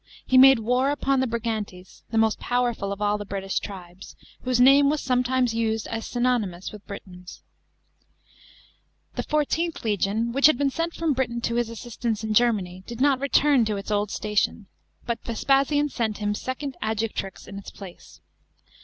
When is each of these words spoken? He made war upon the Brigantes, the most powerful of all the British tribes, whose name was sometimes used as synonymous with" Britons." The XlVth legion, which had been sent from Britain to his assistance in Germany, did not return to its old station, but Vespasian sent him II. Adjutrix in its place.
He 0.25 0.35
made 0.35 0.57
war 0.57 0.89
upon 0.89 1.19
the 1.19 1.27
Brigantes, 1.27 2.01
the 2.09 2.17
most 2.17 2.39
powerful 2.39 2.91
of 2.91 3.03
all 3.03 3.19
the 3.19 3.23
British 3.23 3.59
tribes, 3.59 4.15
whose 4.41 4.59
name 4.59 4.89
was 4.89 4.99
sometimes 4.99 5.53
used 5.53 5.85
as 5.89 6.07
synonymous 6.07 6.71
with" 6.71 6.83
Britons." 6.87 7.43
The 9.13 9.21
XlVth 9.21 9.83
legion, 9.83 10.31
which 10.31 10.47
had 10.47 10.57
been 10.57 10.71
sent 10.71 10.95
from 10.95 11.13
Britain 11.13 11.39
to 11.41 11.53
his 11.53 11.69
assistance 11.69 12.23
in 12.23 12.33
Germany, 12.33 12.83
did 12.87 12.99
not 12.99 13.19
return 13.19 13.63
to 13.65 13.77
its 13.77 13.91
old 13.91 14.09
station, 14.09 14.65
but 15.05 15.21
Vespasian 15.23 15.87
sent 15.89 16.17
him 16.17 16.29
II. 16.33 16.73
Adjutrix 16.81 17.47
in 17.47 17.59
its 17.59 17.69
place. 17.69 18.21